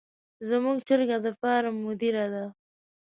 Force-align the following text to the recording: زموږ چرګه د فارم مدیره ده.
زموږ 0.49 0.77
چرګه 0.87 1.17
د 1.25 1.27
فارم 1.39 1.75
مدیره 1.85 2.25
ده. 2.33 2.45